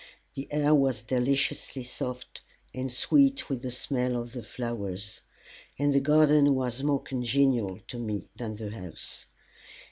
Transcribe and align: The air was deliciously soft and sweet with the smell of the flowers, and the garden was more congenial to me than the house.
The 0.33 0.47
air 0.51 0.73
was 0.73 1.03
deliciously 1.03 1.83
soft 1.83 2.41
and 2.73 2.91
sweet 2.91 3.51
with 3.51 3.61
the 3.61 3.69
smell 3.69 4.17
of 4.19 4.33
the 4.33 4.41
flowers, 4.41 5.21
and 5.77 5.93
the 5.93 5.99
garden 5.99 6.55
was 6.55 6.81
more 6.81 7.03
congenial 7.03 7.77
to 7.87 7.99
me 7.99 8.23
than 8.35 8.55
the 8.55 8.71
house. 8.71 9.27